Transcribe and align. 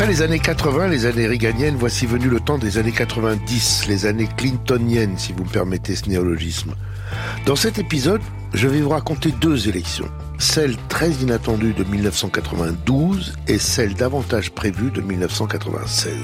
Après 0.00 0.10
les 0.10 0.22
années 0.22 0.38
80, 0.38 0.88
les 0.88 1.04
années 1.04 1.26
réganiennes, 1.26 1.76
voici 1.76 2.06
venu 2.06 2.30
le 2.30 2.40
temps 2.40 2.56
des 2.56 2.78
années 2.78 2.90
90, 2.90 3.84
les 3.86 4.06
années 4.06 4.30
clintoniennes, 4.34 5.18
si 5.18 5.34
vous 5.34 5.44
me 5.44 5.50
permettez 5.50 5.94
ce 5.94 6.08
néologisme. 6.08 6.74
Dans 7.44 7.54
cet 7.54 7.78
épisode, 7.78 8.22
je 8.54 8.66
vais 8.66 8.80
vous 8.80 8.88
raconter 8.88 9.30
deux 9.30 9.68
élections. 9.68 10.08
Celle 10.38 10.78
très 10.88 11.10
inattendue 11.10 11.74
de 11.74 11.84
1992 11.84 13.34
et 13.46 13.58
celle 13.58 13.92
davantage 13.92 14.52
prévue 14.52 14.90
de 14.90 15.02
1996. 15.02 16.14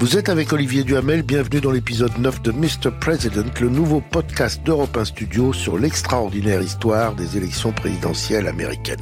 Vous 0.00 0.16
êtes 0.16 0.28
avec 0.28 0.52
Olivier 0.52 0.82
Duhamel, 0.82 1.22
bienvenue 1.22 1.60
dans 1.60 1.70
l'épisode 1.70 2.18
9 2.18 2.42
de 2.42 2.50
Mr. 2.50 2.90
President, 2.98 3.60
le 3.60 3.68
nouveau 3.68 4.00
podcast 4.00 4.60
d'Europe 4.64 4.96
1 4.96 5.04
Studio 5.04 5.52
sur 5.52 5.78
l'extraordinaire 5.78 6.62
histoire 6.62 7.14
des 7.14 7.36
élections 7.36 7.70
présidentielles 7.70 8.48
américaines. 8.48 8.98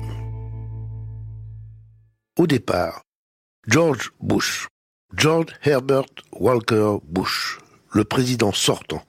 Au 2.39 2.47
départ, 2.47 3.06
George 3.69 4.13
Bush, 4.21 4.69
George 5.13 5.49
Herbert 5.65 6.07
Walker 6.31 6.99
Bush, 7.03 7.59
le 7.91 8.05
président 8.05 8.53
sortant, 8.53 9.03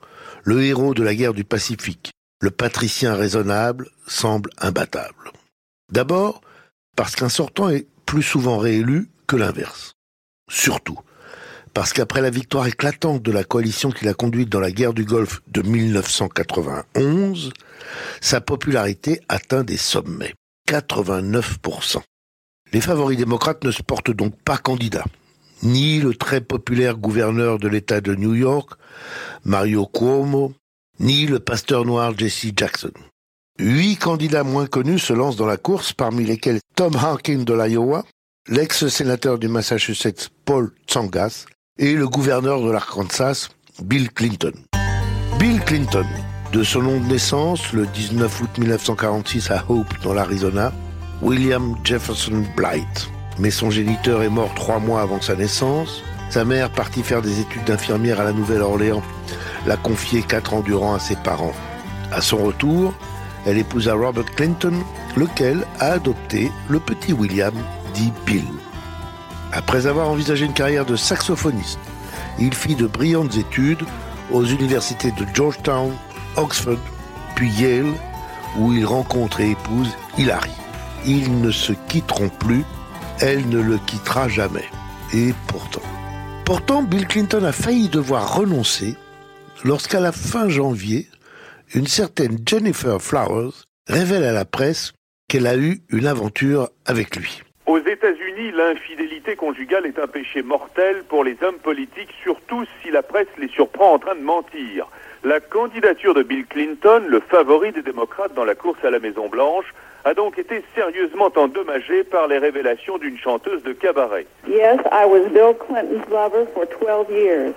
le 0.44 0.64
héros 0.64 0.96
de 0.96 1.04
la 1.04 1.14
guerre 1.14 1.36
du 1.36 1.44
Pacifique, 1.44 2.12
le 2.42 2.50
patricien 2.50 3.14
raisonnable, 3.14 3.88
semble 4.08 4.50
imbattable. 4.58 5.32
D'abord, 5.92 6.42
parce 6.96 7.16
qu'un 7.16 7.30
sortant 7.30 7.70
est 7.70 7.88
plus 8.08 8.24
souvent 8.24 8.58
réélu 8.58 9.12
que 9.28 9.36
l'inverse. 9.36 9.94
Surtout, 10.50 11.00
parce 11.76 11.94
qu'après 11.94 12.22
la 12.22 12.32
victoire 12.32 12.66
éclatante 12.66 13.22
de 13.22 13.32
la 13.32 13.44
coalition 13.44 13.92
qui 13.92 14.06
l'a 14.06 14.16
conduite 14.16 14.50
dans 14.50 14.60
la 14.60 14.72
guerre 14.72 14.96
du 14.96 15.06
Golfe 15.06 15.44
de 15.50 15.62
1991, 15.62 17.54
sa 18.22 18.42
popularité 18.42 19.22
atteint 19.30 19.64
des 19.64 19.78
sommets. 19.78 20.34
89%. 20.68 22.02
Les 22.74 22.82
favoris 22.82 23.18
démocrates 23.18 23.64
ne 23.64 23.72
se 23.72 23.82
portent 23.82 24.12
donc 24.12 24.36
pas 24.44 24.58
candidats. 24.58 25.06
Ni 25.64 26.00
le 26.00 26.14
très 26.14 26.42
populaire 26.42 26.98
gouverneur 26.98 27.58
de 27.60 27.68
l'État 27.68 28.02
de 28.02 28.14
New 28.14 28.36
York, 28.36 28.72
Mario 29.44 29.86
Cuomo, 29.86 30.54
ni 31.00 31.26
le 31.26 31.40
pasteur 31.40 31.86
noir 31.86 32.14
Jesse 32.18 32.52
Jackson. 32.56 32.92
Huit 33.60 33.98
candidats 33.98 34.44
moins 34.44 34.68
connus 34.68 35.00
se 35.00 35.14
lancent 35.14 35.36
dans 35.36 35.48
la 35.48 35.58
course, 35.58 35.94
parmi 35.94 36.26
lesquels 36.26 36.60
Tom 36.76 36.96
Harkin 36.96 37.40
de 37.40 37.54
l'Iowa, 37.54 38.06
l'ex-sénateur 38.48 39.40
du 39.40 39.48
Massachusetts 39.48 40.30
Paul 40.46 40.72
Tsongas 40.88 41.46
et 41.80 41.96
le 41.96 42.08
gouverneur 42.08 42.62
de 42.62 42.70
l'Arkansas, 42.70 43.50
Bill 43.82 44.12
Clinton. 44.12 44.54
Bill 45.40 45.60
Clinton, 45.62 46.06
de 46.54 46.64
son 46.64 46.84
nom 46.84 47.00
de 47.00 47.06
naissance, 47.06 47.74
le 47.74 47.88
19 47.88 48.42
août 48.42 48.50
1946 48.58 49.52
à 49.52 49.66
Hope, 49.70 49.94
dans 50.04 50.14
l'Arizona, 50.14 50.72
William 51.22 51.76
Jefferson 51.84 52.44
Blight. 52.56 53.10
Mais 53.40 53.50
son 53.50 53.72
géniteur 53.72 54.24
est 54.24 54.30
mort 54.30 54.54
trois 54.56 54.80
mois 54.80 55.02
avant 55.02 55.22
sa 55.22 55.36
naissance. 55.36 56.04
Sa 56.30 56.46
mère, 56.46 56.70
partie 56.70 57.04
faire 57.04 57.22
des 57.22 57.40
études 57.40 57.64
d'infirmière 57.64 58.20
à 58.20 58.24
la 58.24 58.34
Nouvelle-Orléans, 58.34 59.04
l'a 59.66 59.78
confié 59.78 60.22
quatre 60.22 60.54
ans 60.54 60.62
durant 60.62 60.94
à 60.94 61.00
ses 61.00 61.16
parents. 61.16 61.54
À 62.12 62.22
son 62.22 62.38
retour, 62.38 62.94
elle 63.46 63.58
épousa 63.58 63.94
Robert 63.94 64.26
Clinton, 64.36 64.74
lequel 65.16 65.66
a 65.80 65.94
adopté 65.94 66.52
le 66.70 66.80
petit 66.80 67.14
William, 67.14 67.54
dit 67.94 68.12
Bill. 68.26 68.46
Après 69.54 69.88
avoir 69.88 70.10
envisagé 70.10 70.46
une 70.46 70.54
carrière 70.54 70.86
de 70.86 70.96
saxophoniste, 70.96 71.80
il 72.40 72.54
fit 72.54 72.76
de 72.76 72.86
brillantes 72.86 73.38
études 73.38 73.84
aux 74.32 74.44
universités 74.44 75.12
de 75.12 75.26
Georgetown, 75.34 75.94
Oxford, 76.36 76.78
puis 77.36 77.50
Yale, 77.52 77.94
où 78.58 78.74
il 78.74 78.86
rencontre 78.86 79.40
et 79.40 79.52
épouse 79.52 79.90
Hilary. 80.18 80.52
Ils 81.06 81.42
ne 81.42 81.52
se 81.52 81.74
quitteront 81.88 82.30
plus, 82.30 82.64
elle 83.22 83.48
ne 83.50 83.62
le 83.62 83.78
quittera 83.86 84.28
jamais. 84.28 84.66
Et 85.14 85.34
pourtant. 85.48 85.82
Pourtant, 86.46 86.84
Bill 86.84 87.08
Clinton 87.08 87.44
a 87.44 87.52
failli 87.52 87.90
devoir 87.90 88.36
renoncer 88.36 88.96
lorsqu'à 89.64 90.00
la 90.00 90.12
fin 90.12 90.50
janvier, 90.50 91.08
une 91.74 91.88
certaine 91.88 92.38
Jennifer 92.46 93.02
Flowers 93.02 93.66
révèle 93.88 94.24
à 94.24 94.32
la 94.32 94.46
presse 94.46 94.94
qu'elle 95.28 95.48
a 95.48 95.58
eu 95.58 95.80
une 95.90 96.08
aventure 96.08 96.70
avec 96.86 97.16
lui. 97.16 97.42
Aux 97.66 97.80
États-Unis, 97.80 98.52
l'infidélité 98.54 99.36
conjugale 99.36 99.86
est 99.86 100.00
un 100.00 100.08
péché 100.08 100.42
mortel 100.42 101.04
pour 101.10 101.26
les 101.26 101.36
hommes 101.42 101.60
politiques, 101.62 102.14
surtout 102.24 102.64
si 102.82 102.92
la 102.92 103.04
presse 103.04 103.28
les 103.38 103.50
surprend 103.50 103.94
en 103.94 104.00
train 104.00 104.16
de 104.16 104.22
mentir. 104.22 104.88
La 105.26 105.42
candidature 105.42 106.14
de 106.14 106.24
Bill 106.24 106.46
Clinton, 106.46 107.04
le 107.10 107.20
favori 107.20 107.74
des 107.74 107.82
démocrates 107.82 108.34
dans 108.34 108.46
la 108.46 108.56
course 108.56 108.84
à 108.86 108.90
la 108.90 109.00
Maison-Blanche, 109.00 109.74
a 110.08 110.14
donc 110.14 110.40
été 110.40 110.64
sérieusement 110.74 111.30
endommagée 111.36 112.06
par 112.06 112.28
les 112.28 112.38
révélations 112.38 112.98
d'une 112.98 113.18
chanteuse 113.18 113.62
de 113.64 113.74
cabaret. 113.74 114.26
Yes, 114.48 114.80
I 114.90 115.06
was 115.06 115.28
Bill 115.34 115.54
Clinton's 115.54 116.08
lover 116.10 116.46
for 116.54 116.66
12 116.66 117.12
years. 117.12 117.54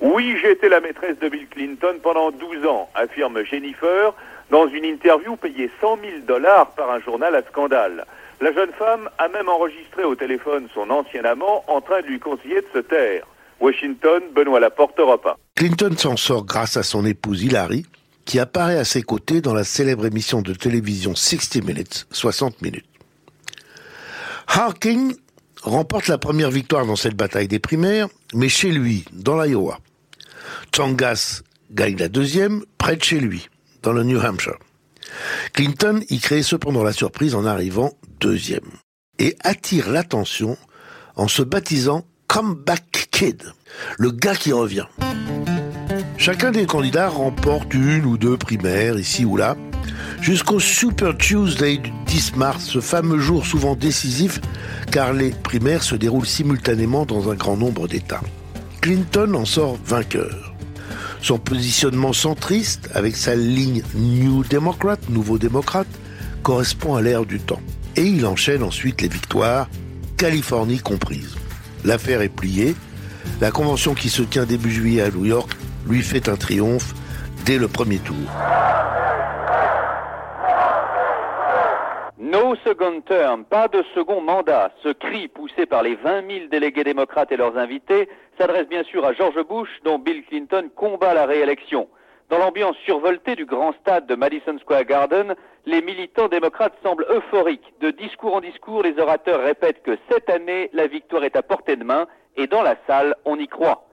Oui, 0.00 0.34
j'ai 0.40 0.52
été 0.52 0.70
la 0.70 0.80
maîtresse 0.80 1.18
de 1.18 1.28
Bill 1.28 1.46
Clinton 1.46 1.96
pendant 2.02 2.30
12 2.30 2.66
ans, 2.66 2.88
affirme 2.94 3.44
Jennifer 3.44 4.14
dans 4.50 4.66
une 4.66 4.86
interview 4.86 5.36
payée 5.36 5.70
100 5.82 5.98
000 6.02 6.12
dollars 6.26 6.70
par 6.70 6.90
un 6.90 7.00
journal 7.00 7.34
à 7.34 7.42
scandale. 7.42 8.06
La 8.40 8.52
jeune 8.52 8.72
femme 8.78 9.10
a 9.18 9.28
même 9.28 9.50
enregistré 9.50 10.04
au 10.04 10.14
téléphone 10.14 10.68
son 10.72 10.88
ancien 10.88 11.24
amant 11.26 11.64
en 11.66 11.82
train 11.82 12.00
de 12.00 12.06
lui 12.06 12.18
conseiller 12.18 12.62
de 12.62 12.66
se 12.72 12.78
taire. 12.78 13.26
Washington, 13.60 14.22
Benoît 14.34 14.60
Laporte, 14.60 14.98
Europe 14.98 15.26
1. 15.26 15.34
Clinton 15.56 15.94
s'en 15.98 16.16
sort 16.16 16.46
grâce 16.46 16.78
à 16.78 16.82
son 16.82 17.04
épouse 17.04 17.44
Hillary, 17.44 17.84
qui 18.24 18.38
apparaît 18.38 18.78
à 18.78 18.84
ses 18.84 19.02
côtés 19.02 19.40
dans 19.40 19.54
la 19.54 19.64
célèbre 19.64 20.06
émission 20.06 20.42
de 20.42 20.54
télévision 20.54 21.14
60 21.14 21.64
Minutes, 21.64 22.06
60 22.10 22.62
minutes. 22.62 22.86
Harkin 24.46 25.10
remporte 25.62 26.08
la 26.08 26.18
première 26.18 26.50
victoire 26.50 26.86
dans 26.86 26.96
cette 26.96 27.16
bataille 27.16 27.48
des 27.48 27.58
primaires, 27.58 28.08
mais 28.34 28.48
chez 28.48 28.70
lui, 28.70 29.04
dans 29.12 29.40
l'Iowa. 29.40 29.78
Tsongas 30.72 31.42
gagne 31.70 31.96
la 31.96 32.08
deuxième, 32.08 32.64
près 32.78 32.96
de 32.96 33.02
chez 33.02 33.20
lui, 33.20 33.48
dans 33.82 33.92
le 33.92 34.04
New 34.04 34.20
Hampshire. 34.20 34.58
Clinton 35.52 36.00
y 36.08 36.18
crée 36.18 36.42
cependant 36.42 36.82
la 36.82 36.92
surprise 36.92 37.34
en 37.34 37.44
arrivant 37.44 37.92
deuxième 38.20 38.70
et 39.18 39.36
attire 39.40 39.90
l'attention 39.90 40.56
en 41.16 41.28
se 41.28 41.42
baptisant 41.42 42.04
Comeback 42.26 43.08
Kid, 43.10 43.44
le 43.98 44.10
gars 44.10 44.34
qui 44.34 44.52
revient. 44.52 44.86
Chacun 46.24 46.52
des 46.52 46.64
candidats 46.64 47.10
remporte 47.10 47.74
une 47.74 48.06
ou 48.06 48.16
deux 48.16 48.38
primaires 48.38 48.98
ici 48.98 49.26
ou 49.26 49.36
là, 49.36 49.58
jusqu'au 50.22 50.58
Super 50.58 51.14
Tuesday 51.18 51.76
du 51.76 51.90
10 52.06 52.36
mars, 52.36 52.64
ce 52.64 52.80
fameux 52.80 53.18
jour 53.18 53.44
souvent 53.44 53.76
décisif 53.76 54.40
car 54.90 55.12
les 55.12 55.32
primaires 55.32 55.82
se 55.82 55.94
déroulent 55.94 56.24
simultanément 56.24 57.04
dans 57.04 57.30
un 57.30 57.34
grand 57.34 57.58
nombre 57.58 57.88
d'États. 57.88 58.22
Clinton 58.80 59.34
en 59.34 59.44
sort 59.44 59.76
vainqueur. 59.84 60.54
Son 61.20 61.36
positionnement 61.36 62.14
centriste, 62.14 62.88
avec 62.94 63.16
sa 63.16 63.36
ligne 63.36 63.82
New 63.94 64.44
Democrat, 64.44 64.96
nouveau 65.10 65.36
démocrate, 65.36 65.88
correspond 66.42 66.94
à 66.94 67.02
l'ère 67.02 67.26
du 67.26 67.38
temps. 67.38 67.60
Et 67.96 68.04
il 68.04 68.24
enchaîne 68.24 68.62
ensuite 68.62 69.02
les 69.02 69.08
victoires, 69.08 69.68
Californie 70.16 70.78
comprise. 70.78 71.34
L'affaire 71.84 72.22
est 72.22 72.30
pliée. 72.30 72.74
La 73.42 73.50
convention 73.50 73.92
qui 73.92 74.08
se 74.08 74.22
tient 74.22 74.46
début 74.46 74.72
juillet 74.72 75.02
à 75.02 75.10
New 75.10 75.26
York 75.26 75.54
lui 75.86 76.02
fait 76.02 76.28
un 76.28 76.36
triomphe 76.36 76.94
dès 77.44 77.58
le 77.58 77.68
premier 77.68 77.98
tour. 77.98 78.16
No 82.18 82.56
second 82.64 83.00
term, 83.02 83.44
pas 83.44 83.68
de 83.68 83.84
second 83.94 84.20
mandat. 84.20 84.72
Ce 84.82 84.88
cri 84.88 85.28
poussé 85.28 85.66
par 85.66 85.82
les 85.82 85.94
20 85.96 86.28
000 86.28 86.46
délégués 86.50 86.84
démocrates 86.84 87.32
et 87.32 87.36
leurs 87.36 87.56
invités 87.58 88.08
s'adresse 88.38 88.66
bien 88.68 88.82
sûr 88.84 89.04
à 89.04 89.12
George 89.12 89.40
Bush, 89.48 89.68
dont 89.84 89.98
Bill 89.98 90.24
Clinton 90.24 90.70
combat 90.74 91.14
la 91.14 91.26
réélection. 91.26 91.88
Dans 92.30 92.38
l'ambiance 92.38 92.76
survoltée 92.84 93.36
du 93.36 93.44
grand 93.44 93.72
stade 93.80 94.06
de 94.06 94.14
Madison 94.14 94.58
Square 94.58 94.84
Garden, 94.84 95.34
les 95.66 95.82
militants 95.82 96.28
démocrates 96.28 96.74
semblent 96.82 97.06
euphoriques. 97.10 97.74
De 97.80 97.90
discours 97.90 98.34
en 98.34 98.40
discours, 98.40 98.82
les 98.82 98.98
orateurs 98.98 99.42
répètent 99.42 99.82
que 99.82 99.98
cette 100.10 100.30
année, 100.30 100.70
la 100.72 100.86
victoire 100.86 101.24
est 101.24 101.36
à 101.36 101.42
portée 101.42 101.76
de 101.76 101.84
main 101.84 102.06
et 102.36 102.46
dans 102.46 102.62
la 102.62 102.76
salle, 102.86 103.14
on 103.24 103.38
y 103.38 103.46
croit. 103.46 103.86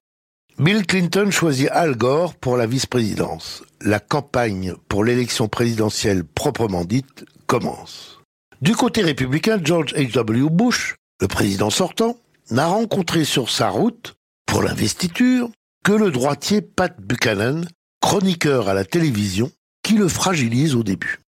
Bill 0.60 0.86
Clinton 0.86 1.32
choisit 1.32 1.70
Al 1.72 1.96
Gore 1.96 2.36
pour 2.36 2.58
la 2.58 2.68
vice-présidence. 2.68 3.64
La 3.82 4.00
campagne 4.00 4.76
pour 4.90 5.04
l'élection 5.04 5.48
présidentielle 5.48 6.24
proprement 6.24 6.86
dite 6.86 7.26
commence. 7.48 8.20
Du 8.62 8.76
côté 8.76 9.02
républicain, 9.02 9.60
George 9.64 9.94
H.W. 9.96 10.50
Bush, 10.52 10.96
le 11.20 11.28
président 11.28 11.70
sortant, 11.70 12.18
n'a 12.52 12.68
rencontré 12.68 13.24
sur 13.24 13.50
sa 13.50 13.70
route, 13.70 14.16
pour 14.46 14.62
l'investiture, 14.62 15.50
que 15.84 15.94
le 15.94 16.12
droitier 16.12 16.62
Pat 16.62 16.94
Buchanan, 17.00 17.66
chroniqueur 18.02 18.70
à 18.70 18.76
la 18.76 18.86
télévision, 18.86 19.52
qui 19.82 19.96
le 19.96 20.08
fragilise 20.08 20.76
au 20.76 20.84
début. 20.84 21.20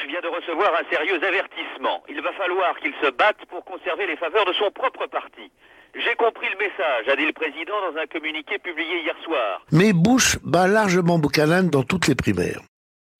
Bush 0.00 0.10
vient 0.10 0.20
de 0.20 0.34
recevoir 0.34 0.72
un 0.74 0.88
sérieux 0.90 1.16
avertissement. 1.16 2.02
Il 2.08 2.20
va 2.22 2.32
falloir 2.32 2.78
qu'il 2.80 2.92
se 3.02 3.10
batte 3.10 3.44
pour 3.48 3.64
conserver 3.64 4.06
les 4.06 4.16
faveurs 4.16 4.44
de 4.44 4.52
son 4.52 4.70
propre 4.70 5.06
parti. 5.06 5.50
J'ai 5.94 6.14
compris 6.16 6.46
le 6.52 6.58
message, 6.58 7.08
a 7.08 7.16
dit 7.16 7.26
le 7.26 7.32
président 7.32 7.74
dans 7.90 7.98
un 7.98 8.06
communiqué 8.06 8.58
publié 8.58 9.02
hier 9.02 9.16
soir. 9.24 9.62
Mais 9.72 9.92
Bush 9.92 10.38
bat 10.44 10.68
largement 10.68 11.18
Buchanan 11.18 11.68
dans 11.68 11.82
toutes 11.82 12.06
les 12.06 12.14
primaires. 12.14 12.60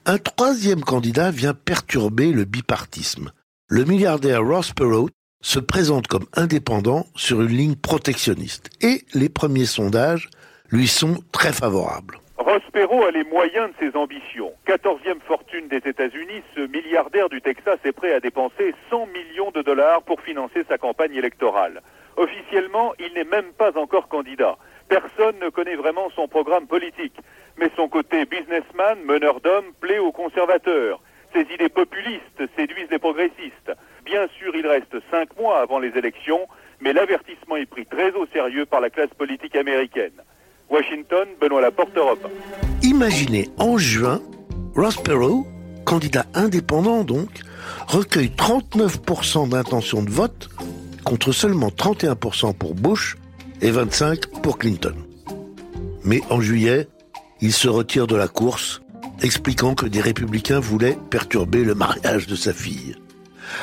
Un 0.06 0.18
troisième 0.18 0.82
candidat 0.82 1.30
vient 1.30 1.54
perturber 1.54 2.32
le 2.32 2.44
bipartisme. 2.44 3.32
Le 3.68 3.84
milliardaire 3.84 4.42
Ross 4.42 4.72
Perot, 4.72 5.10
se 5.42 5.58
présente 5.58 6.06
comme 6.06 6.26
indépendant 6.34 7.06
sur 7.16 7.40
une 7.40 7.56
ligne 7.56 7.76
protectionniste. 7.76 8.68
Et 8.82 9.04
les 9.14 9.30
premiers 9.30 9.64
sondages 9.64 10.28
lui 10.70 10.86
sont 10.86 11.18
très 11.32 11.52
favorables. 11.52 12.19
Ross 12.40 12.62
Perot 12.72 13.04
a 13.04 13.10
les 13.10 13.25
moyens 13.25 13.69
de 13.69 13.75
ses 13.90 13.96
ambitions. 13.98 14.54
14e 14.66 15.20
fortune 15.26 15.69
des 15.69 15.76
États-Unis, 15.76 16.42
ce 16.56 16.62
milliardaire 16.62 17.28
du 17.28 17.42
Texas 17.42 17.78
est 17.84 17.92
prêt 17.92 18.14
à 18.14 18.20
dépenser 18.20 18.75
100 18.88 19.08
millions 19.08 19.50
de 19.50 19.60
dollars 19.60 20.02
pour 20.04 20.22
financer 20.22 20.64
sa 20.66 20.78
campagne 20.78 21.14
électorale. 21.14 21.82
Officiellement, 22.16 22.94
il 22.98 23.12
n'est 23.12 23.28
même 23.28 23.52
pas 23.58 23.76
encore 23.76 24.08
candidat. 24.08 24.56
Personne 24.88 25.38
ne 25.38 25.50
connaît 25.50 25.76
vraiment 25.76 26.08
son 26.16 26.28
programme 26.28 26.66
politique. 26.66 27.19
Mais 27.58 27.69
son 27.76 27.90
côté 27.90 28.25
businessman, 28.25 28.98
meneur 29.04 29.42
d'hommes, 29.42 29.75
plaît 29.78 29.98
aux 29.98 30.12
conservateurs. 30.12 31.02
Ses 31.34 31.42
idées 31.52 31.69
populistes 31.69 32.42
séduisent 32.56 32.90
les 32.90 32.98
progressistes. 32.98 33.72
Bien 34.06 34.26
sûr, 34.38 34.56
il 34.56 34.66
reste 34.66 34.96
cinq 35.10 35.38
mois 35.38 35.60
avant 35.60 35.78
les 35.78 35.94
élections, 35.94 36.48
mais 36.81 36.94
l'avertissement 36.94 37.56
est 37.56 37.66
pris 37.66 37.84
très 37.84 38.12
au 38.12 38.26
sérieux 38.28 38.64
par 38.64 38.81
la 38.81 38.88
classe 38.88 39.12
politique 39.19 39.56
américaine. 39.56 40.22
Washington, 40.70 41.28
Benoît 41.40 41.61
Laporte, 41.61 41.96
Europe. 41.96 42.26
Imaginez, 42.82 43.50
en 43.58 43.76
juin, 43.76 44.20
Ross 44.76 44.96
Perot, 44.96 45.46
candidat 45.84 46.26
indépendant 46.34 47.02
donc, 47.02 47.28
recueille 47.88 48.31
39% 48.37 49.49
d'intention 49.49 50.02
de 50.02 50.11
vote 50.11 50.49
contre 51.05 51.32
seulement 51.32 51.69
31% 51.69 52.55
pour 52.55 52.75
Bush 52.75 53.17
et 53.61 53.72
25% 53.72 54.40
pour 54.43 54.58
Clinton. 54.58 54.94
Mais 56.05 56.20
en 56.31 56.40
juillet, 56.40 56.88
il 57.40 57.52
se 57.52 57.69
retire 57.69 58.06
de 58.06 58.16
la 58.16 58.28
course, 58.28 58.81
expliquant 59.23 59.75
que 59.75 59.87
des 59.87 60.00
républicains 60.00 60.61
voulaient 60.61 60.96
perturber 61.11 61.64
le 61.64 61.75
mariage 61.75 62.26
de 62.26 62.37
sa 62.37 62.52
fille. 62.52 62.96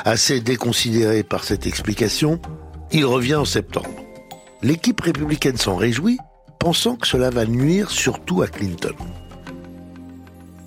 Assez 0.03 0.41
déconsidéré 0.41 1.23
par 1.23 1.43
cette 1.43 1.65
explication, 1.65 2.41
il 2.91 3.05
revient 3.05 3.35
en 3.35 3.45
septembre. 3.45 3.89
L'équipe 4.61 4.99
républicaine 4.99 5.57
s'en 5.57 5.75
réjouit, 5.75 6.17
pensant 6.59 6.95
que 6.95 7.07
cela 7.07 7.29
va 7.29 7.45
nuire 7.45 7.89
surtout 7.89 8.41
à 8.41 8.47
Clinton. 8.47 8.95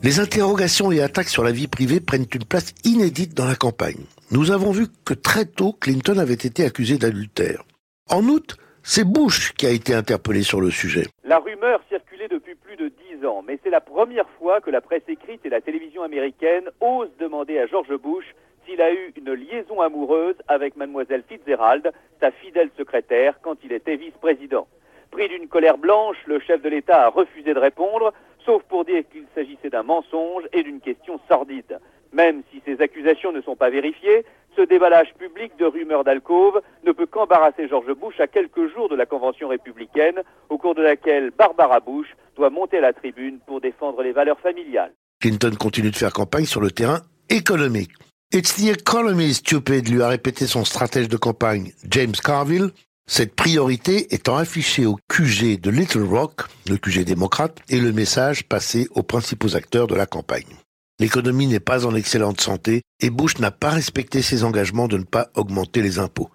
Les 0.03 0.19
interrogations 0.19 0.91
et 0.91 1.03
attaques 1.03 1.29
sur 1.29 1.45
la 1.45 1.53
vie 1.53 1.69
privée 1.69 2.01
prennent 2.01 2.27
une 2.35 2.45
place 2.45 2.73
inédite 2.85 3.35
dans 3.35 3.45
la 3.45 3.55
campagne. 3.55 4.05
Nous 4.31 4.51
avons 4.51 4.71
vu 4.71 4.87
que 5.05 5.13
très 5.13 5.45
tôt, 5.45 5.75
Clinton 5.79 6.17
avait 6.19 6.33
été 6.33 6.65
accusé 6.65 6.97
d'adultère. 6.97 7.65
En 8.09 8.25
août, 8.25 8.57
c'est 8.83 9.05
Bush 9.05 9.53
qui 9.53 9.67
a 9.67 9.71
été 9.71 9.93
interpellé 9.93 10.43
sur 10.43 10.61
le 10.61 10.71
sujet. 10.71 11.05
La 11.25 11.39
rumeur 11.39 11.83
circulait 11.89 12.29
depuis 12.29 12.55
plus 12.55 12.77
de 12.77 12.89
dix 12.89 13.27
ans, 13.27 13.45
mais 13.47 13.59
c'est 13.63 13.71
la 13.71 13.83
première 13.83 14.29
fois 14.39 14.61
que 14.63 14.71
la 14.71 14.81
presse 14.81 15.03
écrite 15.07 15.45
et 15.45 15.51
la 15.51 15.61
télévision 15.61 16.03
américaine 16.03 16.65
osent 16.81 17.11
demander 17.19 17.59
à 17.59 17.67
George 17.67 17.95
Bush 17.99 18.25
s'il 18.65 18.81
a 18.81 18.93
eu 18.93 19.13
une 19.17 19.33
liaison 19.33 19.83
amoureuse 19.83 20.37
avec 20.49 20.77
mademoiselle 20.77 21.25
Fitzgerald, 21.29 21.93
sa 22.21 22.31
fidèle 22.31 22.71
secrétaire, 22.79 23.39
quand 23.43 23.57
il 23.65 23.73
était 23.73 23.97
vice-président. 23.97 24.67
Pris 25.11 25.29
d'une 25.29 25.49
colère 25.49 25.79
blanche, 25.79 26.17
le 26.27 26.41
chef 26.41 26.63
de 26.63 26.69
l'État 26.69 27.07
a 27.07 27.09
refusé 27.09 27.53
de 27.53 27.59
répondre, 27.59 28.13
sauf 28.45 28.63
pour 28.65 28.85
dire 28.85 29.03
qu'il 29.13 29.25
s'agissait 29.35 29.71
d'un 29.71 29.83
mensonge 29.83 30.45
et 30.53 30.63
d'une 30.63 30.81
question 30.81 31.21
sordide. 31.29 31.79
Même 32.13 32.43
si 32.51 32.63
ces 32.65 32.81
accusations 32.81 33.33
ne 33.33 33.41
sont 33.41 33.57
pas 33.57 33.71
vérifiées, 33.71 34.25
ce 34.57 34.63
déballage 34.63 35.13
public 35.19 35.53
de 35.59 35.65
rumeurs 35.65 36.05
d'alcôve 36.05 36.61
ne 36.85 36.93
peut 36.93 37.07
qu'embarrasser 37.07 37.69
George 37.69 37.93
Bush 37.95 38.19
à 38.19 38.27
quelques 38.27 38.73
jours 38.73 38.89
de 38.89 38.97
la 38.97 39.07
convention 39.07 39.49
républicaine, 39.49 40.23
au 40.49 40.59
cours 40.59 40.75
de 40.75 40.83
laquelle 40.83 41.31
Barbara 41.31 41.81
Bush 41.81 42.09
doit 42.37 42.51
monter 42.51 42.79
à 42.79 42.83
la 42.83 42.93
tribune 42.93 43.39
pour 43.47 43.61
défendre 43.61 44.03
les 44.03 44.13
valeurs 44.13 44.41
familiales. 44.41 44.93
Clinton 45.21 45.53
continue 45.59 45.91
de 45.91 45.97
faire 45.97 46.13
campagne 46.13 46.47
sur 46.47 46.61
le 46.61 46.71
terrain 46.71 47.01
économique. 47.29 47.93
It's 48.33 48.55
the 48.55 48.71
economy, 48.71 49.35
stupid, 49.35 49.89
lui 49.89 50.03
a 50.03 50.09
répété 50.09 50.47
son 50.47 50.65
stratège 50.65 51.09
de 51.09 51.17
campagne, 51.17 51.73
James 51.89 52.15
Carville, 52.25 52.71
cette 53.11 53.35
priorité 53.35 54.15
étant 54.15 54.37
affichée 54.37 54.87
au 54.87 54.97
QG 55.09 55.61
de 55.61 55.69
Little 55.69 56.05
Rock, 56.05 56.43
le 56.69 56.77
QG 56.77 57.05
démocrate, 57.05 57.59
et 57.69 57.81
le 57.81 57.93
message 57.93 58.45
passé 58.45 58.87
aux 58.95 59.03
principaux 59.03 59.57
acteurs 59.57 59.89
de 59.89 59.97
la 59.97 60.07
campagne. 60.07 60.55
L'économie 61.01 61.49
n'est 61.49 61.59
pas 61.59 61.87
en 61.87 61.97
excellente 61.97 62.41
santé 62.41 62.83
et 63.01 63.11
Bush 63.11 63.39
n'a 63.39 63.51
pas 63.51 63.71
respecté 63.71 64.23
ses 64.23 64.45
engagements 64.45 64.87
de 64.87 64.97
ne 64.97 65.03
pas 65.03 65.29
augmenter 65.35 65.83
les 65.83 65.99
impôts. 65.99 66.31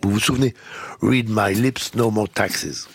Vous 0.00 0.12
vous 0.12 0.20
souvenez? 0.20 0.54
Read 1.02 1.28
my 1.28 1.54
lips, 1.54 1.96
no 1.96 2.12
more 2.12 2.28
taxes. 2.28 2.88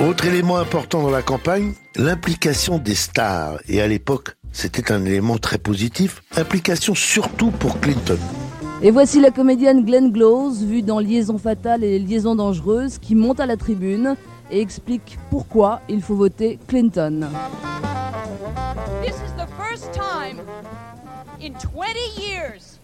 Autre 0.00 0.24
élément 0.24 0.56
important 0.56 1.02
dans 1.02 1.10
la 1.10 1.22
campagne, 1.22 1.74
l'implication 1.96 2.78
des 2.78 2.94
stars. 2.94 3.58
Et 3.68 3.82
à 3.82 3.88
l'époque, 3.88 4.36
c'était 4.52 4.90
un 4.90 5.04
élément 5.04 5.36
très 5.36 5.58
positif, 5.58 6.22
implication 6.34 6.94
surtout 6.94 7.50
pour 7.50 7.78
Clinton. 7.78 8.18
Et 8.82 8.90
voici 8.90 9.20
la 9.20 9.30
comédienne 9.30 9.86
Glenn 9.86 10.12
Close, 10.12 10.62
vue 10.62 10.82
dans 10.82 10.98
Liaison 10.98 11.38
fatale 11.38 11.82
et 11.82 11.98
Liaison 11.98 12.34
dangereuse, 12.34 12.98
qui 12.98 13.14
monte 13.14 13.40
à 13.40 13.46
la 13.46 13.56
tribune 13.56 14.16
et 14.50 14.60
explique 14.60 15.18
pourquoi 15.30 15.80
il 15.88 16.02
faut 16.02 16.14
voter 16.14 16.58
Clinton. 16.68 17.26
This 19.02 19.14
is 19.14 19.32
the 19.38 19.48
first 19.56 19.90
time 19.92 20.40
in 21.40 21.54
20 21.54 22.20
years 22.20 22.78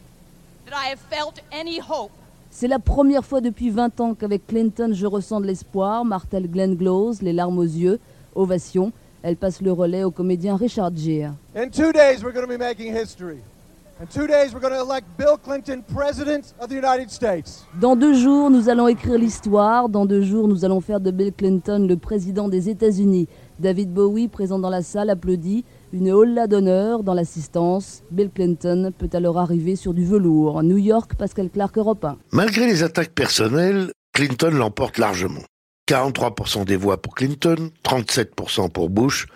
that 0.66 0.74
I 0.74 0.90
have 0.90 1.00
felt 1.10 1.42
any 1.52 1.78
hope. 1.78 2.10
C'est 2.50 2.68
la 2.68 2.78
première 2.78 3.24
fois 3.24 3.42
depuis 3.42 3.68
20 3.68 4.00
ans 4.00 4.14
qu'avec 4.14 4.46
Clinton 4.46 4.92
je 4.94 5.06
ressens 5.06 5.42
de 5.42 5.46
l'espoir, 5.46 6.06
martèle 6.06 6.50
Glenn 6.50 6.76
Close, 6.76 7.20
les 7.20 7.34
larmes 7.34 7.58
aux 7.58 7.62
yeux, 7.64 8.00
ovation. 8.34 8.92
Elle 9.22 9.36
passe 9.36 9.60
le 9.60 9.72
relais 9.72 10.04
au 10.04 10.10
comédien 10.10 10.56
Richard 10.56 10.96
Gere. 10.96 11.34
In 11.54 11.68
two 11.68 11.92
days, 11.92 12.24
we're 12.24 12.32
going 12.32 12.46
to 12.46 12.52
be 12.52 12.58
making 12.58 12.92
history. 12.94 13.38
Dans 17.80 17.96
deux 17.96 18.14
jours, 18.14 18.50
nous 18.50 18.68
allons 18.68 18.88
écrire 18.88 19.18
l'histoire. 19.18 19.88
Dans 19.88 20.06
deux 20.06 20.22
jours, 20.22 20.48
nous 20.48 20.64
allons 20.64 20.80
faire 20.80 21.00
de 21.00 21.10
Bill 21.12 21.32
Clinton 21.32 21.86
le 21.88 21.96
président 21.96 22.48
des 22.48 22.68
États-Unis. 22.68 23.28
David 23.60 23.92
Bowie, 23.92 24.26
présent 24.26 24.58
dans 24.58 24.70
la 24.70 24.82
salle, 24.82 25.08
applaudit. 25.08 25.64
Une 25.92 26.10
holla 26.10 26.48
d'honneur 26.48 27.04
dans 27.04 27.14
l'assistance. 27.14 28.02
Bill 28.10 28.30
Clinton 28.30 28.92
peut 28.96 29.10
alors 29.12 29.38
arriver 29.38 29.76
sur 29.76 29.94
du 29.94 30.04
velours. 30.04 30.64
New 30.64 30.78
York, 30.78 31.14
Pascal 31.16 31.48
Clark, 31.48 31.78
Europe 31.78 32.04
1. 32.04 32.16
Malgré 32.32 32.66
les 32.66 32.82
attaques 32.82 33.12
personnelles, 33.12 33.92
Clinton 34.12 34.50
l'emporte 34.52 34.98
largement. 34.98 35.42
43% 35.88 36.64
des 36.64 36.76
voix 36.76 37.00
pour 37.00 37.14
Clinton, 37.14 37.70
37% 37.84 38.70
pour 38.70 38.90
Bush 38.90 39.26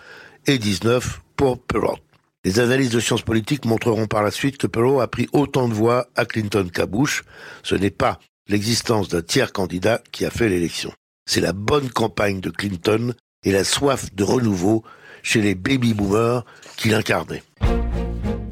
et 0.47 0.59
19% 0.59 1.19
pour 1.37 1.59
Perot. 1.59 1.99
Les 2.47 2.61
analyses 2.61 2.91
de 2.91 3.01
sciences 3.01 3.23
politiques 3.23 3.65
montreront 3.65 4.07
par 4.07 4.23
la 4.23 4.31
suite 4.31 4.57
que 4.57 4.69
Perot 4.69 5.01
a 5.01 5.09
pris 5.09 5.27
autant 5.33 5.69
de 5.69 5.75
voix 5.75 6.07
à 6.15 6.25
Clinton 6.25 6.69
qu'à 6.73 6.87
Bush. 6.87 7.25
Ce 7.65 7.75
n'est 7.75 7.91
pas 7.91 8.21
l'existence 8.49 9.09
d'un 9.09 9.21
tiers 9.21 9.53
candidat 9.53 10.01
qui 10.13 10.25
a 10.25 10.31
fait 10.31 10.49
l'élection. 10.49 10.93
C'est 11.29 11.41
la 11.41 11.53
bonne 11.53 11.91
campagne 11.91 12.39
de 12.39 12.51
Clinton 12.51 13.15
et 13.43 13.51
la 13.51 13.65
soif 13.65 14.15
de 14.15 14.23
renouveau 14.23 14.85
chez 15.25 15.43
les 15.43 15.57
baby-boomers 15.57 16.45
qu'il 16.77 16.95
incarnait. 16.95 17.43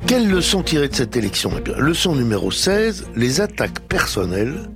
Quelle 0.09 0.29
leçon 0.29 0.65
tirer 0.65 0.89
de 0.89 0.95
cette 0.97 1.17
élection? 1.17 1.53
Eh 1.57 1.81
Leçon 1.81 2.17
numéro 2.17 2.51
16, 2.51 3.11
les 3.15 3.41
attaques 3.41 3.79
personnelles 3.83 4.73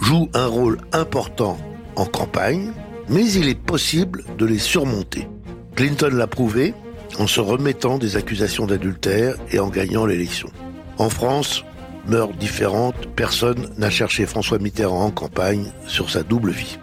jouent 0.00 0.30
un 0.34 0.46
rôle 0.46 0.78
important 0.90 1.58
en 1.94 2.06
campagne, 2.06 2.72
mais 3.08 3.30
il 3.30 3.48
est 3.48 3.62
possible 3.62 4.24
de 4.36 4.46
les 4.46 4.58
surmonter. 4.58 5.28
Clinton 5.76 6.10
l'a 6.12 6.26
prouvé 6.26 6.74
en 7.18 7.26
se 7.26 7.40
remettant 7.40 7.98
des 7.98 8.16
accusations 8.16 8.66
d'adultère 8.66 9.36
et 9.50 9.58
en 9.58 9.68
gagnant 9.68 10.06
l'élection. 10.06 10.50
En 10.98 11.10
France, 11.10 11.64
meurt 12.06 12.36
différente, 12.36 13.08
personne 13.14 13.72
n'a 13.76 13.90
cherché 13.90 14.26
François 14.26 14.58
Mitterrand 14.58 15.06
en 15.06 15.10
campagne 15.10 15.72
sur 15.86 16.10
sa 16.10 16.22
double 16.22 16.50
vie. 16.50 16.78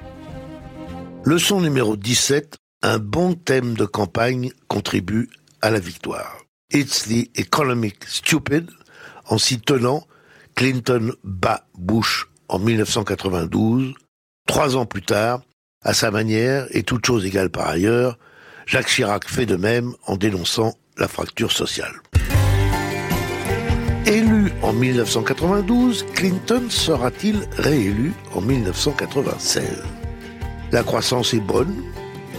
Leçon 1.24 1.62
numéro 1.62 1.96
17, 1.96 2.58
un 2.84 3.00
bon 3.00 3.34
thème 3.34 3.74
de 3.74 3.86
campagne 3.86 4.52
contribue 4.68 5.30
à 5.62 5.72
la 5.72 5.80
victoire. 5.80 6.38
It's 6.72 7.08
the 7.08 7.30
economic 7.36 8.04
stupid, 8.08 8.70
en 9.28 9.38
s'y 9.38 9.60
tenant, 9.60 10.06
Clinton 10.56 11.14
bat 11.24 11.66
Bush 11.78 12.28
en 12.48 12.60
1992. 12.60 13.94
Trois 14.48 14.76
ans 14.76 14.86
plus 14.86 15.02
tard, 15.02 15.42
à 15.84 15.94
sa 15.94 16.12
manière, 16.12 16.68
et 16.72 16.84
toute 16.84 17.06
chose 17.06 17.26
égale 17.26 17.50
par 17.50 17.68
ailleurs, 17.68 18.18
Jacques 18.66 18.88
Chirac 18.88 19.30
fait 19.30 19.46
de 19.46 19.56
même 19.56 19.94
en 20.08 20.18
dénonçant 20.18 20.74
la 20.98 21.08
fracture 21.08 21.52
sociale. 21.52 21.94
Élu 24.08 24.52
en 24.62 24.74
1992, 24.74 26.06
Clinton 26.14 26.64
sera-t-il 26.70 27.48
réélu 27.58 28.14
en 28.34 28.42
1996 28.42 29.84
La 30.72 30.84
croissance 30.84 31.34
est 31.34 31.40
bonne, 31.40 31.76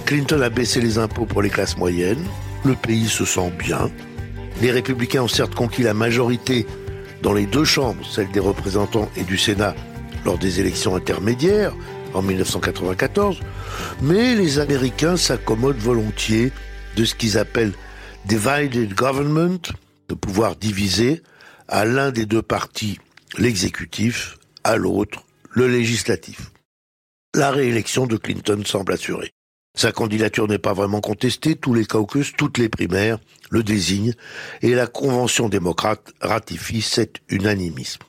Clinton 0.05 0.41
a 0.43 0.49
baissé 0.49 0.81
les 0.81 0.99
impôts 0.99 1.27
pour 1.27 1.43
les 1.43 1.51
classes 1.51 1.77
moyennes, 1.77 2.25
le 2.65 2.75
pays 2.75 3.09
se 3.09 3.25
sent 3.25 3.53
bien, 3.59 3.91
les 4.61 4.71
républicains 4.71 5.23
ont 5.23 5.29
certes 5.29 5.55
conquis 5.55 5.83
la 5.83 5.95
majorité 5.95 6.67
dans 7.23 7.33
les 7.33 7.47
deux 7.47 7.65
chambres, 7.65 8.05
celle 8.09 8.31
des 8.31 8.41
représentants 8.41 9.09
et 9.17 9.25
du 9.25 9.39
Sénat, 9.39 9.75
lors 10.25 10.39
des 10.39 10.61
élections 10.61 10.97
intermédiaires 10.97 11.73
en 12.15 12.23
1994, 12.23 13.41
mais 14.03 14.35
les 14.35 14.59
Américains 14.59 15.17
s'accommodent 15.17 15.79
volontiers 15.79 16.53
de 16.97 17.05
ce 17.05 17.15
qu'ils 17.15 17.39
appellent 17.39 17.75
divided 18.27 18.95
government, 18.95 19.61
de 20.09 20.15
pouvoir 20.15 20.57
diviser 20.57 21.23
à 21.69 21.85
l'un 21.85 22.11
des 22.11 22.27
deux 22.27 22.43
partis, 22.43 22.99
l'exécutif, 23.39 24.39
à 24.65 24.77
l'autre 24.77 25.25
le 25.51 25.69
législatif. 25.69 26.51
La 27.35 27.51
réélection 27.51 28.07
de 28.07 28.17
Clinton 28.17 28.63
semble 28.65 28.93
assurée. 28.93 29.31
Sa 29.77 29.93
candidature 29.93 30.49
n'est 30.49 30.59
pas 30.59 30.73
vraiment 30.73 31.01
contestée, 31.01 31.55
tous 31.55 31.75
les 31.75 31.85
caucus, 31.85 32.33
toutes 32.37 32.59
les 32.59 32.69
primaires 32.69 33.19
le 33.51 33.63
désignent 33.63 34.15
et 34.63 34.75
la 34.75 34.87
Convention 34.87 35.49
démocrate 35.49 36.13
ratifie 36.21 36.83
cet 36.83 37.19
unanimisme. 37.29 38.03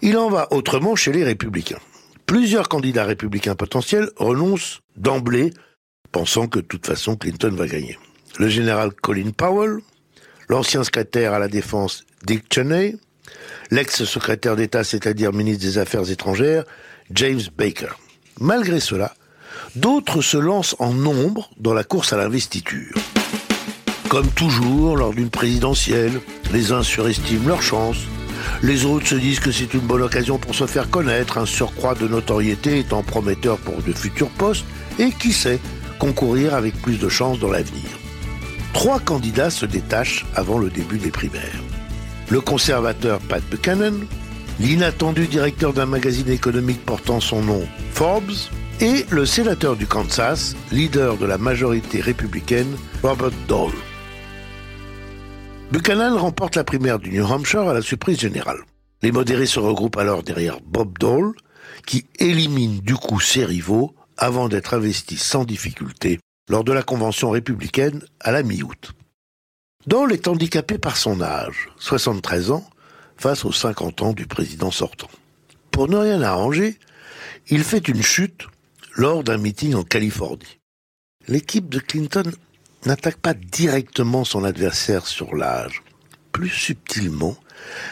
Il 0.00 0.16
en 0.16 0.30
va 0.30 0.48
autrement 0.52 0.96
chez 0.96 1.12
les 1.12 1.24
républicains. 1.24 1.80
Plusieurs 2.30 2.68
candidats 2.68 3.06
républicains 3.06 3.56
potentiels 3.56 4.08
renoncent 4.14 4.82
d'emblée, 4.96 5.52
pensant 6.12 6.46
que 6.46 6.60
de 6.60 6.64
toute 6.64 6.86
façon 6.86 7.16
Clinton 7.16 7.50
va 7.50 7.66
gagner. 7.66 7.98
Le 8.38 8.48
général 8.48 8.92
Colin 8.92 9.32
Powell, 9.36 9.78
l'ancien 10.48 10.84
secrétaire 10.84 11.34
à 11.34 11.40
la 11.40 11.48
défense 11.48 12.04
Dick 12.24 12.44
Cheney, 12.48 12.94
l'ex-secrétaire 13.72 14.54
d'État, 14.54 14.84
c'est-à-dire 14.84 15.32
ministre 15.32 15.64
des 15.64 15.78
Affaires 15.78 16.08
étrangères, 16.08 16.62
James 17.10 17.40
Baker. 17.58 17.94
Malgré 18.38 18.78
cela, 18.78 19.12
d'autres 19.74 20.22
se 20.22 20.36
lancent 20.36 20.76
en 20.78 20.92
nombre 20.92 21.50
dans 21.56 21.74
la 21.74 21.82
course 21.82 22.12
à 22.12 22.16
l'investiture. 22.16 22.94
Comme 24.08 24.28
toujours, 24.28 24.96
lors 24.96 25.14
d'une 25.14 25.30
présidentielle, 25.30 26.20
les 26.52 26.70
uns 26.70 26.84
surestiment 26.84 27.48
leurs 27.48 27.62
chances, 27.62 28.06
les 28.62 28.84
autres 28.84 29.06
se 29.06 29.14
disent 29.14 29.40
que 29.40 29.52
c'est 29.52 29.74
une 29.74 29.80
bonne 29.80 30.02
occasion 30.02 30.38
pour 30.38 30.54
se 30.54 30.66
faire 30.66 30.90
connaître, 30.90 31.38
un 31.38 31.46
surcroît 31.46 31.94
de 31.94 32.08
notoriété 32.08 32.78
étant 32.78 33.02
prometteur 33.02 33.58
pour 33.58 33.82
de 33.82 33.92
futurs 33.92 34.30
postes, 34.30 34.64
et 34.98 35.10
qui 35.10 35.32
sait, 35.32 35.60
concourir 35.98 36.54
avec 36.54 36.80
plus 36.80 36.98
de 36.98 37.08
chances 37.08 37.38
dans 37.38 37.50
l'avenir. 37.50 37.88
Trois 38.72 39.00
candidats 39.00 39.50
se 39.50 39.66
détachent 39.66 40.24
avant 40.34 40.58
le 40.58 40.70
début 40.70 40.98
des 40.98 41.10
primaires. 41.10 41.60
Le 42.30 42.40
conservateur 42.40 43.18
Pat 43.20 43.42
Buchanan, 43.50 43.94
l'inattendu 44.60 45.26
directeur 45.26 45.72
d'un 45.72 45.86
magazine 45.86 46.30
économique 46.30 46.84
portant 46.84 47.20
son 47.20 47.42
nom, 47.42 47.62
Forbes, 47.92 48.32
et 48.80 49.04
le 49.10 49.26
sénateur 49.26 49.76
du 49.76 49.86
Kansas, 49.86 50.56
leader 50.72 51.16
de 51.16 51.26
la 51.26 51.38
majorité 51.38 52.00
républicaine, 52.00 52.76
Robert 53.02 53.32
Dole. 53.48 53.72
Buchanan 55.72 56.16
remporte 56.18 56.56
la 56.56 56.64
primaire 56.64 56.98
du 56.98 57.12
New 57.12 57.24
Hampshire 57.24 57.68
à 57.68 57.72
la 57.72 57.80
surprise 57.80 58.18
générale. 58.18 58.58
Les 59.02 59.12
modérés 59.12 59.46
se 59.46 59.60
regroupent 59.60 59.98
alors 59.98 60.24
derrière 60.24 60.60
Bob 60.60 60.98
Dole, 60.98 61.32
qui 61.86 62.06
élimine 62.18 62.80
du 62.80 62.96
coup 62.96 63.20
ses 63.20 63.44
rivaux 63.44 63.94
avant 64.16 64.48
d'être 64.48 64.74
investi 64.74 65.16
sans 65.16 65.44
difficulté 65.44 66.18
lors 66.48 66.64
de 66.64 66.72
la 66.72 66.82
convention 66.82 67.30
républicaine 67.30 68.02
à 68.18 68.32
la 68.32 68.42
mi-août. 68.42 68.94
Dole 69.86 70.12
est 70.12 70.26
handicapé 70.26 70.76
par 70.76 70.96
son 70.96 71.20
âge, 71.20 71.68
73 71.78 72.50
ans, 72.50 72.68
face 73.16 73.44
aux 73.44 73.52
50 73.52 74.02
ans 74.02 74.12
du 74.12 74.26
président 74.26 74.72
sortant. 74.72 75.08
Pour 75.70 75.88
ne 75.88 75.98
rien 75.98 76.20
arranger, 76.20 76.80
il 77.48 77.62
fait 77.62 77.86
une 77.86 78.02
chute 78.02 78.48
lors 78.96 79.22
d'un 79.22 79.38
meeting 79.38 79.76
en 79.76 79.84
Californie. 79.84 80.58
L'équipe 81.28 81.68
de 81.68 81.78
Clinton 81.78 82.32
n'attaque 82.86 83.18
pas 83.18 83.34
directement 83.34 84.24
son 84.24 84.44
adversaire 84.44 85.06
sur 85.06 85.34
l'âge. 85.34 85.82
Plus 86.32 86.48
subtilement, 86.48 87.36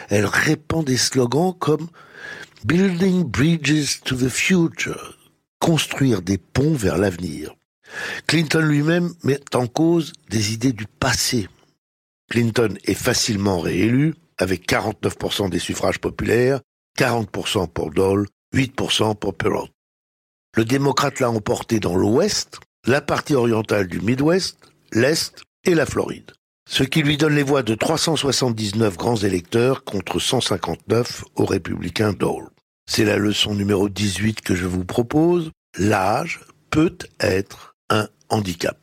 elle 0.09 0.25
répand 0.25 0.83
des 0.85 0.97
slogans 0.97 1.53
comme 1.57 1.87
Building 2.65 3.23
Bridges 3.23 4.01
to 4.03 4.15
the 4.15 4.29
Future, 4.29 5.17
construire 5.59 6.21
des 6.21 6.37
ponts 6.37 6.73
vers 6.73 6.97
l'avenir. 6.97 7.55
Clinton 8.27 8.61
lui-même 8.61 9.13
met 9.23 9.39
en 9.55 9.67
cause 9.67 10.13
des 10.29 10.53
idées 10.53 10.73
du 10.73 10.85
passé. 10.85 11.47
Clinton 12.29 12.75
est 12.85 12.93
facilement 12.93 13.59
réélu, 13.59 14.15
avec 14.37 14.69
49% 14.69 15.49
des 15.49 15.59
suffrages 15.59 15.99
populaires, 15.99 16.61
40% 16.97 17.67
pour 17.67 17.91
Dole, 17.91 18.27
8% 18.53 19.15
pour 19.15 19.35
Perot. 19.35 19.67
Le 20.55 20.65
démocrate 20.65 21.19
l'a 21.19 21.29
emporté 21.29 21.79
dans 21.79 21.95
l'Ouest, 21.95 22.59
la 22.85 23.01
partie 23.01 23.35
orientale 23.35 23.87
du 23.87 23.99
Midwest, 24.01 24.57
l'Est 24.93 25.43
et 25.65 25.75
la 25.75 25.85
Floride. 25.85 26.31
Ce 26.69 26.83
qui 26.83 27.01
lui 27.01 27.17
donne 27.17 27.35
les 27.35 27.43
voix 27.43 27.63
de 27.63 27.73
379 27.73 28.95
grands 28.95 29.15
électeurs 29.15 29.83
contre 29.83 30.19
159 30.19 31.23
aux 31.35 31.45
républicains 31.45 32.13
Dole. 32.13 32.49
C'est 32.89 33.05
la 33.05 33.17
leçon 33.17 33.55
numéro 33.55 33.89
18 33.89 34.41
que 34.41 34.55
je 34.55 34.67
vous 34.67 34.85
propose. 34.85 35.51
L'âge 35.77 36.41
peut 36.69 36.97
être 37.19 37.75
un 37.89 38.07
handicap. 38.29 38.77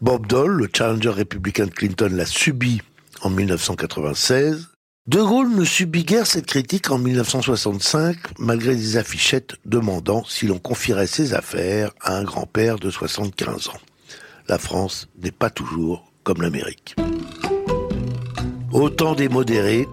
Bob 0.00 0.26
Dole, 0.26 0.52
le 0.52 0.68
challenger 0.74 1.10
républicain 1.10 1.66
de 1.66 1.70
Clinton, 1.70 2.10
l'a 2.12 2.26
subi 2.26 2.80
en 3.22 3.30
1996. 3.30 4.68
De 5.06 5.22
Gaulle 5.22 5.54
ne 5.54 5.64
subit 5.64 6.04
guère 6.04 6.26
cette 6.26 6.46
critique 6.46 6.90
en 6.90 6.98
1965, 6.98 8.16
malgré 8.38 8.76
des 8.76 8.96
affichettes 8.96 9.56
demandant 9.64 10.24
si 10.24 10.46
l'on 10.46 10.58
confierait 10.58 11.06
ses 11.06 11.34
affaires 11.34 11.92
à 12.00 12.16
un 12.16 12.24
grand-père 12.24 12.78
de 12.78 12.90
75 12.90 13.68
ans 13.68 13.80
la 14.48 14.58
France 14.58 15.08
n'est 15.22 15.30
pas 15.30 15.50
toujours 15.50 16.10
comme 16.24 16.40
l'Amérique. 16.40 16.96
Au 18.72 18.88
temps 18.88 19.14
des 19.14 19.28
modérés 19.28 19.86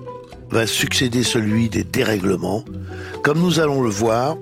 va 0.50 0.66
succéder 0.66 1.24
celui 1.24 1.70
des 1.70 1.84
dérèglements, 1.84 2.64
comme 3.24 3.40
nous 3.40 3.60
allons 3.60 3.82
le 3.82 3.90
voir 3.90 4.38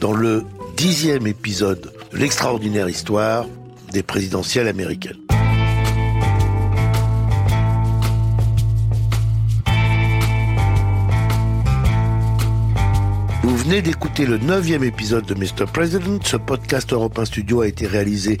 dans 0.00 0.12
le 0.12 0.44
dixième 0.76 1.26
épisode 1.26 1.92
de 2.12 2.18
l'extraordinaire 2.18 2.88
histoire 2.88 3.46
des 3.92 4.02
présidentielles 4.02 4.68
américaines. 4.68 5.18
Vous 13.42 13.56
venez 13.56 13.82
d'écouter 13.82 14.26
le 14.26 14.38
neuvième 14.38 14.84
épisode 14.84 15.26
de 15.26 15.34
Mr. 15.34 15.66
President. 15.72 16.22
Ce 16.22 16.36
podcast 16.36 16.92
Europe 16.92 17.18
Studio 17.24 17.62
a 17.62 17.66
été 17.66 17.86
réalisé 17.86 18.38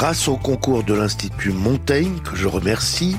grâce 0.00 0.28
au 0.28 0.38
concours 0.38 0.82
de 0.82 0.94
l'Institut 0.94 1.52
Montaigne, 1.52 2.20
que 2.24 2.34
je 2.34 2.48
remercie. 2.48 3.18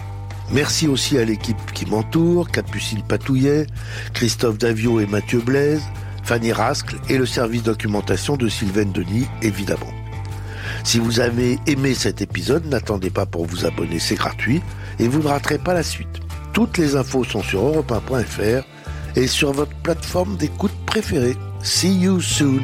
Merci 0.51 0.87
aussi 0.87 1.15
à 1.19 1.23
l'équipe 1.23 1.71
qui 1.75 1.85
m'entoure, 1.85 2.49
Capucine 2.49 3.03
Patouillet, 3.03 3.67
Christophe 4.15 4.57
Davio 4.57 4.99
et 4.99 5.05
Mathieu 5.05 5.41
Blaise, 5.41 5.83
Fanny 6.23 6.51
Rascle 6.51 6.95
et 7.07 7.19
le 7.19 7.27
service 7.27 7.61
documentation 7.61 8.35
de 8.35 8.49
Sylvain 8.49 8.85
Denis, 8.85 9.27
évidemment. 9.43 9.93
Si 10.83 10.97
vous 10.97 11.19
avez 11.19 11.59
aimé 11.67 11.93
cet 11.93 12.19
épisode, 12.19 12.65
n'attendez 12.65 13.11
pas 13.11 13.27
pour 13.27 13.45
vous 13.45 13.63
abonner, 13.67 13.99
c'est 13.99 14.15
gratuit, 14.15 14.63
et 14.97 15.07
vous 15.07 15.21
ne 15.21 15.27
raterez 15.27 15.59
pas 15.59 15.75
la 15.75 15.83
suite. 15.83 16.19
Toutes 16.51 16.79
les 16.79 16.95
infos 16.95 17.23
sont 17.23 17.43
sur 17.43 17.61
europe 17.61 17.93
et 19.15 19.27
sur 19.27 19.51
votre 19.51 19.75
plateforme 19.83 20.35
d'écoute 20.35 20.73
préférée. 20.87 21.37
See 21.61 21.95
you 21.95 22.19
soon 22.21 22.63